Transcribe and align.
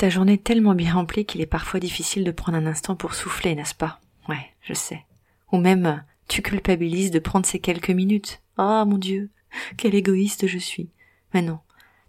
Ta 0.00 0.08
journée 0.08 0.32
est 0.32 0.42
tellement 0.42 0.74
bien 0.74 0.94
remplie 0.94 1.26
qu'il 1.26 1.42
est 1.42 1.46
parfois 1.46 1.78
difficile 1.78 2.24
de 2.24 2.30
prendre 2.30 2.56
un 2.56 2.64
instant 2.64 2.96
pour 2.96 3.12
souffler, 3.12 3.54
n'est-ce 3.54 3.74
pas? 3.74 4.00
Ouais, 4.30 4.46
je 4.62 4.72
sais. 4.72 5.04
Ou 5.52 5.58
même, 5.58 6.02
tu 6.26 6.40
culpabilises 6.40 7.10
de 7.10 7.18
prendre 7.18 7.44
ces 7.44 7.58
quelques 7.58 7.90
minutes. 7.90 8.40
Ah, 8.56 8.86
mon 8.86 8.96
Dieu, 8.96 9.28
quel 9.76 9.94
égoïste 9.94 10.46
je 10.46 10.56
suis. 10.56 10.88
Mais 11.34 11.42
non, 11.42 11.58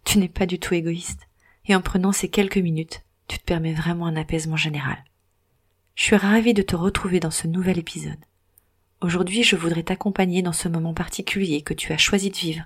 tu 0.06 0.20
n'es 0.20 0.30
pas 0.30 0.46
du 0.46 0.58
tout 0.58 0.74
égoïste. 0.74 1.28
Et 1.66 1.76
en 1.76 1.82
prenant 1.82 2.12
ces 2.12 2.30
quelques 2.30 2.58
minutes, 2.58 3.04
tu 3.28 3.38
te 3.40 3.44
permets 3.44 3.74
vraiment 3.74 4.08
un 4.08 4.16
apaisement 4.16 4.58
général. 4.58 5.04
Je 5.96 6.04
suis 6.04 6.16
ravie 6.16 6.54
de 6.54 6.62
te 6.62 6.76
retrouver 6.76 7.20
dans 7.20 7.32
ce 7.32 7.48
nouvel 7.48 7.78
épisode. 7.78 8.20
Aujourd'hui, 9.02 9.44
je 9.44 9.56
voudrais 9.56 9.84
t'accompagner 9.84 10.42
dans 10.42 10.54
ce 10.54 10.68
moment 10.68 10.94
particulier 10.94 11.62
que 11.62 11.74
tu 11.74 11.92
as 11.94 11.98
choisi 11.98 12.30
de 12.30 12.38
vivre. 12.38 12.66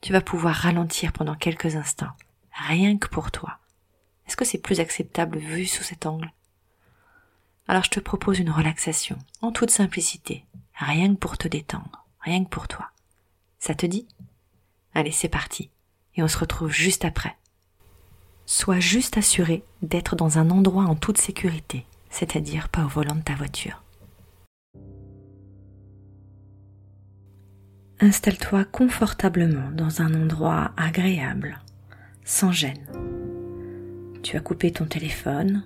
Tu 0.00 0.12
vas 0.12 0.20
pouvoir 0.20 0.54
ralentir 0.54 1.12
pendant 1.12 1.34
quelques 1.34 1.76
instants, 1.76 2.12
rien 2.52 2.98
que 2.98 3.08
pour 3.08 3.30
toi 3.30 3.58
est-ce 4.26 4.36
que 4.38 4.44
c'est 4.44 4.58
plus 4.62 4.80
acceptable 4.80 5.38
vu 5.38 5.66
sous 5.66 5.82
cet 5.82 6.06
angle? 6.06 6.32
Alors 7.68 7.84
je 7.84 7.90
te 7.90 8.00
propose 8.00 8.38
une 8.38 8.50
relaxation, 8.50 9.18
en 9.40 9.52
toute 9.52 9.70
simplicité, 9.70 10.46
rien 10.74 11.14
que 11.14 11.18
pour 11.18 11.38
te 11.38 11.48
détendre, 11.48 12.06
rien 12.20 12.42
que 12.42 12.48
pour 12.48 12.68
toi. 12.68 12.90
Ça 13.58 13.74
te 13.74 13.86
dit? 13.86 14.06
Allez, 14.94 15.12
c'est 15.12 15.28
parti, 15.28 15.70
et 16.16 16.22
on 16.22 16.28
se 16.28 16.38
retrouve 16.38 16.72
juste 16.72 17.04
après. 17.04 17.36
Sois 18.46 18.80
juste 18.80 19.16
assuré 19.18 19.62
d'être 19.82 20.16
dans 20.16 20.38
un 20.38 20.50
endroit 20.50 20.84
en 20.84 20.94
toute 20.94 21.18
sécurité, 21.18 21.86
c'est-à-dire 22.10 22.68
pas 22.68 22.84
au 22.84 22.88
volant 22.88 23.14
de 23.14 23.22
ta 23.22 23.34
voiture. 23.34 23.82
Installe-toi 28.00 28.64
confortablement 28.64 29.70
dans 29.72 30.02
un 30.02 30.12
endroit 30.14 30.72
agréable, 30.76 31.60
sans 32.24 32.50
gêne. 32.50 32.84
Tu 34.24 34.36
as 34.36 34.40
coupé 34.40 34.72
ton 34.72 34.86
téléphone, 34.86 35.62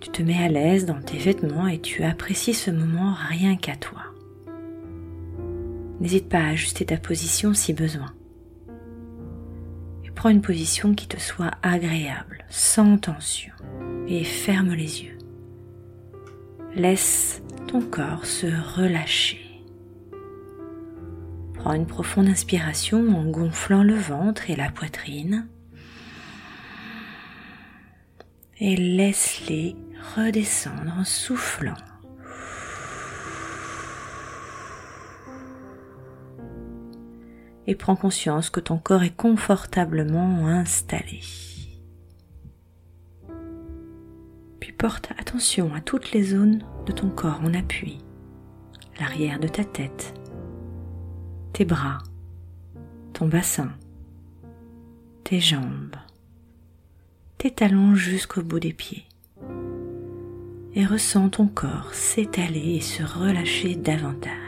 tu 0.00 0.10
te 0.10 0.22
mets 0.22 0.42
à 0.42 0.48
l'aise 0.48 0.86
dans 0.86 1.00
tes 1.00 1.18
vêtements 1.18 1.66
et 1.66 1.80
tu 1.80 2.04
apprécies 2.04 2.54
ce 2.54 2.70
moment 2.70 3.14
rien 3.28 3.56
qu'à 3.56 3.74
toi. 3.74 4.02
N'hésite 5.98 6.28
pas 6.28 6.38
à 6.38 6.48
ajuster 6.50 6.84
ta 6.84 6.96
position 6.96 7.54
si 7.54 7.72
besoin. 7.72 8.12
Prends 10.24 10.30
une 10.30 10.40
position 10.40 10.94
qui 10.94 11.06
te 11.06 11.20
soit 11.20 11.50
agréable, 11.62 12.46
sans 12.48 12.96
tension, 12.96 13.52
et 14.08 14.24
ferme 14.24 14.72
les 14.72 15.02
yeux. 15.02 15.18
Laisse 16.74 17.42
ton 17.68 17.82
corps 17.82 18.24
se 18.24 18.46
relâcher. 18.46 19.60
Prends 21.52 21.74
une 21.74 21.86
profonde 21.86 22.28
inspiration 22.28 23.06
en 23.14 23.26
gonflant 23.26 23.82
le 23.82 23.96
ventre 23.96 24.48
et 24.48 24.56
la 24.56 24.70
poitrine 24.70 25.46
et 28.60 28.76
laisse-les 28.76 29.76
redescendre 30.16 30.94
en 30.98 31.04
soufflant. 31.04 31.76
Et 37.66 37.74
prends 37.74 37.96
conscience 37.96 38.50
que 38.50 38.60
ton 38.60 38.76
corps 38.78 39.02
est 39.02 39.16
confortablement 39.16 40.46
installé. 40.46 41.20
Puis 44.60 44.72
porte 44.72 45.10
attention 45.18 45.74
à 45.74 45.80
toutes 45.80 46.12
les 46.12 46.24
zones 46.24 46.62
de 46.86 46.92
ton 46.92 47.08
corps 47.08 47.40
en 47.42 47.54
appui. 47.54 47.98
L'arrière 49.00 49.40
de 49.40 49.48
ta 49.48 49.64
tête, 49.64 50.14
tes 51.52 51.64
bras, 51.64 51.98
ton 53.12 53.26
bassin, 53.26 53.72
tes 55.24 55.40
jambes, 55.40 55.96
tes 57.38 57.50
talons 57.50 57.94
jusqu'au 57.94 58.42
bout 58.42 58.60
des 58.60 58.72
pieds 58.72 59.06
et 60.74 60.84
ressens 60.84 61.28
ton 61.30 61.46
corps 61.46 61.92
s'étaler 61.92 62.76
et 62.76 62.80
se 62.80 63.02
relâcher 63.02 63.76
davantage. 63.76 64.43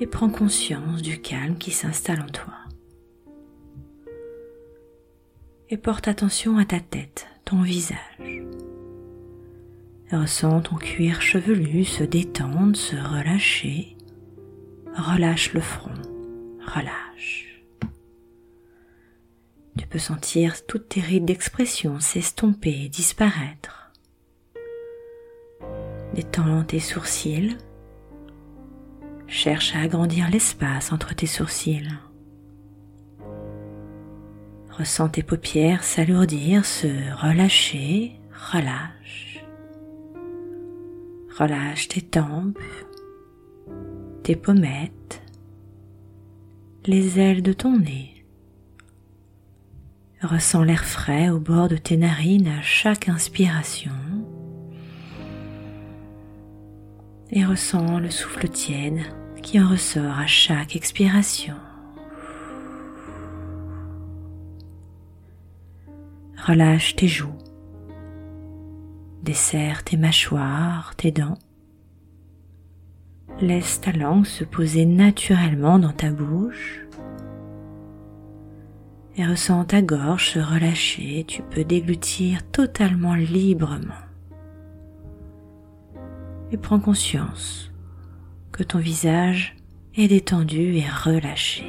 Et 0.00 0.06
prends 0.06 0.30
conscience 0.30 1.02
du 1.02 1.20
calme 1.20 1.58
qui 1.58 1.70
s'installe 1.70 2.22
en 2.22 2.26
toi. 2.26 2.54
Et 5.68 5.76
porte 5.76 6.08
attention 6.08 6.56
à 6.56 6.64
ta 6.64 6.80
tête, 6.80 7.26
ton 7.44 7.60
visage. 7.62 7.98
ressens 10.10 10.62
ton 10.62 10.76
cuir 10.76 11.20
chevelu 11.20 11.84
se 11.84 12.02
détendre, 12.02 12.76
se 12.76 12.96
relâcher. 12.96 13.96
Relâche 14.96 15.52
le 15.52 15.60
front, 15.60 15.94
relâche. 16.66 17.62
Tu 19.78 19.86
peux 19.86 19.98
sentir 19.98 20.66
toutes 20.66 20.88
tes 20.88 21.00
rides 21.00 21.26
d'expression 21.26 22.00
s'estomper 22.00 22.86
et 22.86 22.88
disparaître. 22.88 23.92
Détends 26.14 26.64
tes 26.64 26.80
sourcils. 26.80 27.56
Cherche 29.30 29.76
à 29.76 29.82
agrandir 29.82 30.28
l'espace 30.28 30.92
entre 30.92 31.14
tes 31.14 31.26
sourcils. 31.26 31.88
Ressens 34.76 35.10
tes 35.10 35.22
paupières 35.22 35.84
s'alourdir, 35.84 36.64
se 36.64 36.88
relâcher, 37.14 38.18
relâche. 38.52 39.44
Relâche 41.38 41.86
tes 41.86 42.02
tempes, 42.02 42.58
tes 44.24 44.34
pommettes, 44.34 45.22
les 46.86 47.20
ailes 47.20 47.42
de 47.42 47.52
ton 47.52 47.78
nez. 47.78 48.24
Ressens 50.22 50.64
l'air 50.64 50.84
frais 50.84 51.30
au 51.30 51.38
bord 51.38 51.68
de 51.68 51.76
tes 51.76 51.96
narines 51.96 52.48
à 52.48 52.62
chaque 52.62 53.08
inspiration 53.08 53.92
et 57.32 57.44
ressens 57.44 57.98
le 57.98 58.10
souffle 58.10 58.48
tiède 58.48 59.00
qui 59.42 59.60
en 59.60 59.68
ressort 59.68 60.18
à 60.18 60.26
chaque 60.26 60.76
expiration. 60.76 61.54
Relâche 66.46 66.96
tes 66.96 67.08
joues, 67.08 67.38
desserre 69.22 69.84
tes 69.84 69.96
mâchoires, 69.96 70.94
tes 70.96 71.10
dents. 71.10 71.38
Laisse 73.40 73.80
ta 73.80 73.92
langue 73.92 74.26
se 74.26 74.44
poser 74.44 74.84
naturellement 74.84 75.78
dans 75.78 75.92
ta 75.92 76.10
bouche 76.10 76.80
et 79.16 79.26
ressens 79.26 79.64
ta 79.66 79.82
gorge 79.82 80.30
se 80.30 80.38
relâcher, 80.38 81.24
tu 81.26 81.42
peux 81.42 81.64
déglutir 81.64 82.42
totalement 82.50 83.14
librement. 83.14 84.09
Et 86.52 86.56
prends 86.56 86.80
conscience 86.80 87.70
que 88.52 88.62
ton 88.62 88.78
visage 88.78 89.56
est 89.94 90.08
détendu 90.08 90.76
et 90.76 90.84
relâché. 90.88 91.64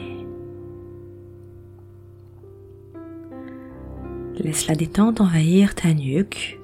Laisse 4.37 4.67
la 4.67 4.75
détente 4.75 5.21
envahir 5.21 5.75
ta 5.75 5.93
nuque, 5.93 6.59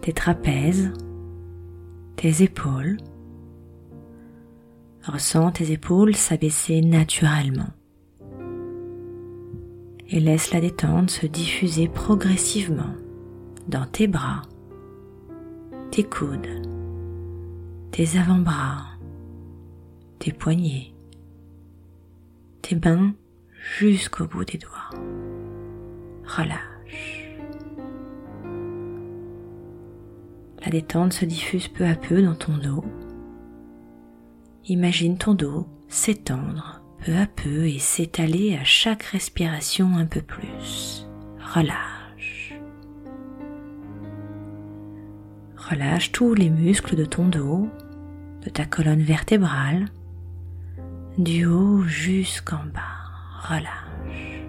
tes 0.00 0.12
trapèzes, 0.12 0.92
tes 2.16 2.42
épaules. 2.42 2.96
Ressens 5.06 5.52
tes 5.52 5.70
épaules 5.70 6.16
s'abaisser 6.16 6.80
naturellement 6.80 7.70
et 10.08 10.20
laisse 10.20 10.52
la 10.52 10.60
détente 10.60 11.10
se 11.10 11.26
diffuser 11.26 11.88
progressivement 11.88 12.94
dans 13.68 13.86
tes 13.86 14.06
bras, 14.06 14.42
tes 15.90 16.04
coudes, 16.04 16.63
tes 17.94 18.18
avant-bras, 18.18 18.86
tes 20.18 20.32
poignets, 20.32 20.92
tes 22.60 22.74
mains 22.74 23.14
jusqu'au 23.78 24.26
bout 24.26 24.44
des 24.44 24.58
doigts. 24.58 24.90
relâche. 26.24 27.38
La 30.64 30.72
détente 30.72 31.12
se 31.12 31.24
diffuse 31.24 31.68
peu 31.68 31.86
à 31.86 31.94
peu 31.94 32.20
dans 32.20 32.34
ton 32.34 32.56
dos. 32.58 32.84
Imagine 34.66 35.16
ton 35.16 35.34
dos 35.34 35.68
s'étendre 35.86 36.82
peu 36.98 37.14
à 37.14 37.28
peu 37.28 37.68
et 37.68 37.78
s'étaler 37.78 38.56
à 38.56 38.64
chaque 38.64 39.04
respiration 39.04 39.96
un 39.96 40.06
peu 40.06 40.20
plus. 40.20 41.06
Relâche. 41.54 42.58
Relâche 45.56 46.10
tous 46.10 46.34
les 46.34 46.50
muscles 46.50 46.96
de 46.96 47.04
ton 47.04 47.28
dos, 47.28 47.68
de 48.44 48.50
ta 48.50 48.66
colonne 48.66 49.02
vertébrale, 49.02 49.86
du 51.18 51.46
haut 51.46 51.82
jusqu'en 51.84 52.64
bas. 52.72 52.80
Relâche. 53.48 54.42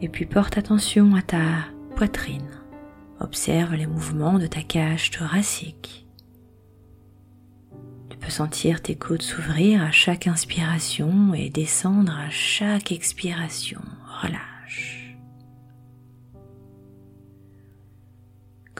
Et 0.00 0.08
puis 0.08 0.26
porte 0.26 0.58
attention 0.58 1.14
à 1.14 1.22
ta 1.22 1.40
poitrine. 1.94 2.50
Observe 3.20 3.74
les 3.74 3.86
mouvements 3.86 4.38
de 4.38 4.46
ta 4.46 4.62
cage 4.62 5.10
thoracique. 5.10 6.06
Tu 8.10 8.18
peux 8.18 8.30
sentir 8.30 8.82
tes 8.82 8.96
côtes 8.96 9.22
s'ouvrir 9.22 9.82
à 9.82 9.90
chaque 9.90 10.26
inspiration 10.26 11.32
et 11.32 11.48
descendre 11.48 12.12
à 12.12 12.28
chaque 12.28 12.92
expiration. 12.92 13.80
Relâche. 14.22 14.95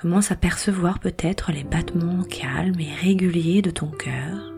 Commence 0.07 0.31
à 0.31 0.37
percevoir 0.37 1.01
peut-être 1.01 1.51
les 1.51 1.65
battements 1.65 2.23
calmes 2.23 2.79
et 2.79 2.95
réguliers 2.95 3.61
de 3.61 3.73
ton 3.73 3.89
cœur. 3.89 4.53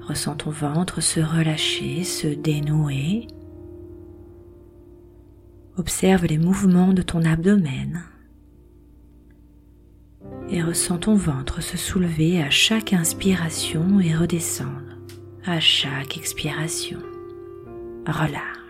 Ressens 0.00 0.36
ton 0.36 0.48
ventre 0.48 1.02
se 1.02 1.20
relâcher, 1.20 2.02
se 2.02 2.26
dénouer. 2.26 3.26
Observe 5.76 6.24
les 6.24 6.38
mouvements 6.38 6.94
de 6.94 7.02
ton 7.02 7.22
abdomen 7.22 8.02
et 10.48 10.62
ressens 10.62 10.96
ton 10.96 11.14
ventre 11.14 11.60
se 11.60 11.76
soulever 11.76 12.42
à 12.42 12.48
chaque 12.48 12.94
inspiration 12.94 14.00
et 14.00 14.14
redescendre 14.14 14.96
à 15.44 15.60
chaque 15.60 16.16
expiration. 16.16 17.00
Relâche. 18.06 18.65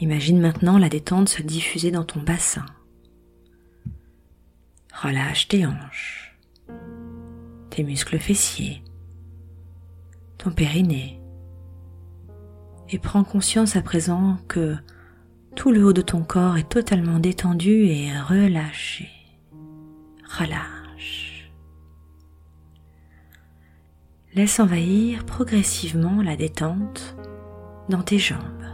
Imagine 0.00 0.40
maintenant 0.40 0.78
la 0.78 0.88
détente 0.88 1.28
se 1.28 1.42
diffuser 1.42 1.90
dans 1.90 2.04
ton 2.04 2.20
bassin. 2.22 2.66
Relâche 4.92 5.48
tes 5.48 5.66
hanches, 5.66 6.38
tes 7.70 7.82
muscles 7.82 8.18
fessiers, 8.18 8.82
ton 10.38 10.50
périnée, 10.50 11.20
et 12.90 12.98
prends 12.98 13.24
conscience 13.24 13.76
à 13.76 13.82
présent 13.82 14.38
que 14.48 14.76
tout 15.56 15.72
le 15.72 15.84
haut 15.84 15.92
de 15.92 16.02
ton 16.02 16.22
corps 16.22 16.56
est 16.56 16.68
totalement 16.68 17.18
détendu 17.18 17.86
et 17.86 18.10
relâché. 18.18 19.08
Relâche. 20.38 21.50
Laisse 24.34 24.60
envahir 24.60 25.26
progressivement 25.26 26.22
la 26.22 26.36
détente 26.36 27.16
dans 27.88 28.02
tes 28.02 28.18
jambes. 28.18 28.67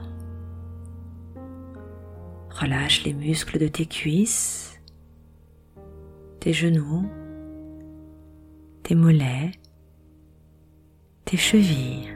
Relâche 2.65 3.05
les 3.05 3.13
muscles 3.13 3.59
de 3.59 3.69
tes 3.69 3.85
cuisses, 3.85 4.81
tes 6.41 6.55
genoux, 6.55 7.05
tes 8.83 8.95
mollets, 8.95 9.53
tes 11.27 11.37
chevilles 11.37 12.15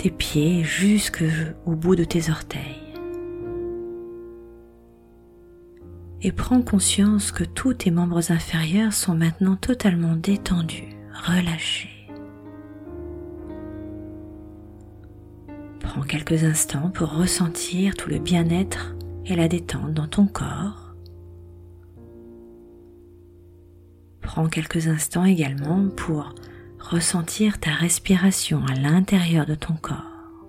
tes 0.00 0.10
pieds 0.10 0.64
jusqu'au 0.64 1.74
bout 1.76 1.94
de 1.94 2.04
tes 2.04 2.30
orteils. 2.30 2.94
Et 6.22 6.32
prends 6.32 6.62
conscience 6.62 7.32
que 7.32 7.44
tous 7.44 7.74
tes 7.74 7.90
membres 7.90 8.32
inférieurs 8.32 8.94
sont 8.94 9.14
maintenant 9.14 9.56
totalement 9.56 10.16
détendus, 10.16 10.88
relâchés. 11.12 11.99
Prends 15.92 16.02
quelques 16.02 16.44
instants 16.44 16.88
pour 16.90 17.10
ressentir 17.16 17.96
tout 17.96 18.10
le 18.10 18.20
bien-être 18.20 18.94
et 19.26 19.34
la 19.34 19.48
détente 19.48 19.92
dans 19.92 20.06
ton 20.06 20.28
corps. 20.28 20.94
Prends 24.20 24.46
quelques 24.46 24.86
instants 24.86 25.24
également 25.24 25.88
pour 25.88 26.32
ressentir 26.78 27.58
ta 27.58 27.72
respiration 27.72 28.64
à 28.66 28.74
l'intérieur 28.76 29.46
de 29.46 29.56
ton 29.56 29.74
corps. 29.74 30.46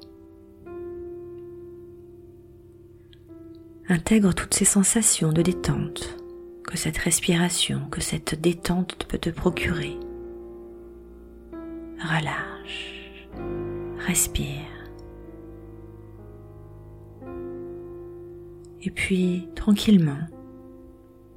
Intègre 3.89 4.35
toutes 4.35 4.53
ces 4.53 4.63
sensations 4.63 5.33
de 5.33 5.41
détente 5.41 6.19
que 6.67 6.77
cette 6.77 6.99
respiration, 6.99 7.81
que 7.89 7.99
cette 7.99 8.39
détente 8.39 9.05
peut 9.09 9.17
te 9.17 9.31
procurer. 9.31 9.97
Relâche, 11.99 13.27
respire. 14.05 14.80
Et 18.83 18.89
puis, 18.89 19.47
tranquillement, 19.55 20.27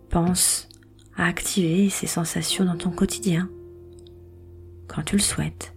pense 0.08 0.68
à 1.16 1.26
activer 1.26 1.90
ces 1.90 2.06
sensations 2.06 2.64
dans 2.64 2.76
ton 2.76 2.90
quotidien 2.90 3.50
quand 4.88 5.02
tu 5.02 5.16
le 5.16 5.22
souhaites. 5.22 5.74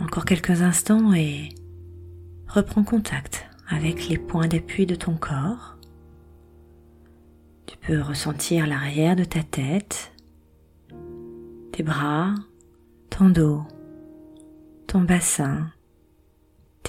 Encore 0.00 0.24
quelques 0.24 0.62
instants 0.62 1.12
et 1.12 1.48
reprends 2.46 2.84
contact 2.84 3.46
avec 3.68 4.08
les 4.08 4.18
points 4.18 4.46
d'appui 4.46 4.86
de 4.86 4.94
ton 4.94 5.14
corps. 5.14 5.76
Tu 7.66 7.76
peux 7.78 8.00
ressentir 8.00 8.66
l'arrière 8.66 9.16
de 9.16 9.24
ta 9.24 9.42
tête, 9.42 10.12
tes 11.72 11.82
bras, 11.82 12.34
ton 13.10 13.28
dos, 13.28 13.62
ton 14.86 15.02
bassin, 15.02 15.70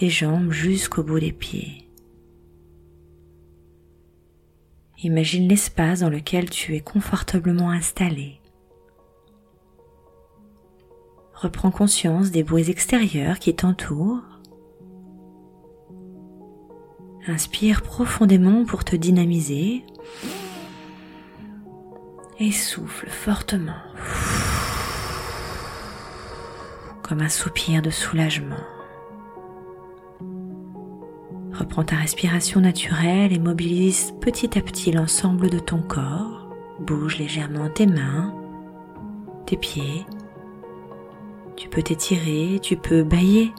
jambes 0.08 0.52
jusqu'au 0.52 1.04
bout 1.04 1.20
des 1.20 1.34
pieds. 1.34 1.90
Imagine 5.04 5.50
l'espace 5.50 6.00
dans 6.00 6.10
lequel 6.10 6.50
tu 6.50 6.76
es 6.76 6.80
confortablement 6.80 7.70
installé. 7.70 8.40
Reprends 11.34 11.72
conscience 11.72 12.32
des 12.32 12.44
bruits 12.44 12.70
extérieurs 12.70 13.40
qui 13.40 13.54
t'entourent. 13.54 14.24
Inspire 17.28 17.82
profondément 17.82 18.64
pour 18.64 18.86
te 18.86 18.96
dynamiser 18.96 19.84
et 22.40 22.52
souffle 22.52 23.10
fortement 23.10 23.82
comme 27.10 27.22
un 27.22 27.30
soupir 27.30 27.82
de 27.82 27.90
soulagement. 27.90 28.79
Reprends 31.60 31.84
ta 31.84 31.98
respiration 31.98 32.62
naturelle 32.62 33.34
et 33.34 33.38
mobilise 33.38 34.14
petit 34.22 34.58
à 34.58 34.62
petit 34.62 34.94
l'ensemble 34.94 35.50
de 35.50 35.60
ton 35.60 35.82
corps. 35.82 36.48
Bouge 36.80 37.18
légèrement 37.18 37.68
tes 37.68 37.86
mains, 37.86 38.34
tes 39.46 39.58
pieds. 39.58 40.06
Tu 41.58 41.68
peux 41.68 41.82
t'étirer, 41.82 42.60
tu 42.62 42.78
peux 42.78 43.04
bailler. 43.04 43.52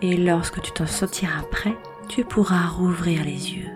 Et 0.00 0.16
lorsque 0.16 0.62
tu 0.62 0.72
t'en 0.72 0.86
sentiras 0.86 1.42
prêt, 1.50 1.76
tu 2.08 2.24
pourras 2.24 2.66
rouvrir 2.68 3.22
les 3.22 3.52
yeux. 3.54 3.68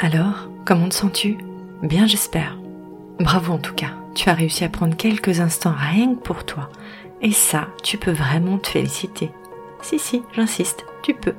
Alors, 0.00 0.50
comment 0.66 0.90
te 0.90 0.94
sens-tu? 0.94 1.38
Bien 1.82 2.06
j'espère. 2.06 2.58
Bravo 3.20 3.54
en 3.54 3.58
tout 3.58 3.74
cas, 3.74 3.94
tu 4.14 4.28
as 4.28 4.34
réussi 4.34 4.64
à 4.64 4.68
prendre 4.68 4.96
quelques 4.98 5.40
instants 5.40 5.74
rien 5.74 6.14
que 6.14 6.20
pour 6.20 6.44
toi. 6.44 6.68
Et 7.22 7.32
ça, 7.32 7.68
tu 7.82 7.96
peux 7.96 8.12
vraiment 8.12 8.58
te 8.58 8.68
féliciter. 8.68 9.30
Si, 9.88 10.00
si, 10.00 10.24
j'insiste, 10.32 10.84
tu 11.04 11.14
peux. 11.14 11.36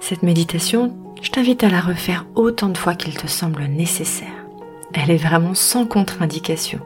Cette 0.00 0.22
méditation, 0.22 0.96
je 1.20 1.30
t'invite 1.30 1.62
à 1.62 1.68
la 1.68 1.82
refaire 1.82 2.24
autant 2.34 2.70
de 2.70 2.78
fois 2.78 2.94
qu'il 2.94 3.14
te 3.14 3.26
semble 3.26 3.64
nécessaire. 3.64 4.46
Elle 4.94 5.10
est 5.10 5.18
vraiment 5.18 5.52
sans 5.52 5.84
contre-indication, 5.84 6.80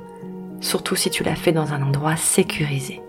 surtout 0.60 0.96
si 0.96 1.10
tu 1.10 1.22
la 1.22 1.36
fais 1.36 1.52
dans 1.52 1.72
un 1.72 1.82
endroit 1.82 2.16
sécurisé. 2.16 3.00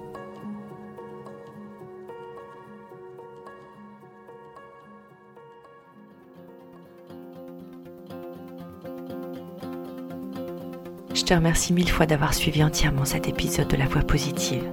Je 11.16 11.24
te 11.24 11.34
remercie 11.34 11.74
mille 11.74 11.90
fois 11.90 12.06
d'avoir 12.06 12.36
suivi 12.36 12.64
entièrement 12.64 13.06
cet 13.06 13.28
épisode 13.28 13.70
de 13.70 13.78
La 13.78 13.88
Voix 13.88 14.04
positive 14.04 14.70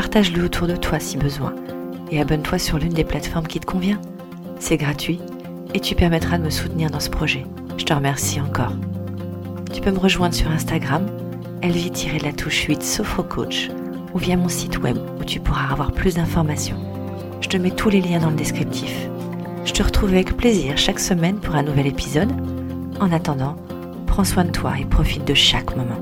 partage-le 0.00 0.42
autour 0.42 0.66
de 0.66 0.76
toi 0.76 0.98
si 0.98 1.18
besoin 1.18 1.54
et 2.10 2.22
abonne-toi 2.22 2.58
sur 2.58 2.78
l'une 2.78 2.94
des 2.94 3.04
plateformes 3.04 3.46
qui 3.46 3.60
te 3.60 3.66
convient. 3.66 4.00
C'est 4.58 4.78
gratuit 4.78 5.20
et 5.74 5.80
tu 5.80 5.94
permettras 5.94 6.38
de 6.38 6.42
me 6.42 6.48
soutenir 6.48 6.88
dans 6.88 7.00
ce 7.00 7.10
projet. 7.10 7.44
Je 7.76 7.84
te 7.84 7.92
remercie 7.92 8.40
encore. 8.40 8.72
Tu 9.70 9.82
peux 9.82 9.90
me 9.90 9.98
rejoindre 9.98 10.34
sur 10.34 10.50
Instagram, 10.50 11.04
elvie-la 11.60 12.32
touche 12.32 12.62
8 12.62 12.82
Sophrocoach 12.82 13.68
ou 14.14 14.18
via 14.18 14.38
mon 14.38 14.48
site 14.48 14.78
web 14.78 14.96
où 15.20 15.24
tu 15.24 15.38
pourras 15.38 15.70
avoir 15.70 15.92
plus 15.92 16.14
d'informations. 16.14 16.78
Je 17.42 17.50
te 17.50 17.58
mets 17.58 17.70
tous 17.70 17.90
les 17.90 18.00
liens 18.00 18.20
dans 18.20 18.30
le 18.30 18.36
descriptif. 18.36 19.06
Je 19.66 19.72
te 19.72 19.82
retrouve 19.82 20.14
avec 20.14 20.34
plaisir 20.34 20.78
chaque 20.78 20.98
semaine 20.98 21.40
pour 21.40 21.56
un 21.56 21.62
nouvel 21.62 21.86
épisode. 21.86 22.32
En 23.00 23.12
attendant, 23.12 23.54
prends 24.06 24.24
soin 24.24 24.44
de 24.44 24.50
toi 24.50 24.78
et 24.80 24.86
profite 24.86 25.26
de 25.26 25.34
chaque 25.34 25.76
moment. 25.76 26.00